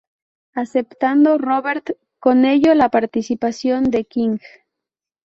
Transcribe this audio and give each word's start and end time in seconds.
Aceptando, 0.55 1.37
Robert, 1.37 1.91
con 2.17 2.43
ello 2.45 2.73
la 2.73 2.89
participación 2.89 3.91
de 3.91 4.03
King. 4.05 4.39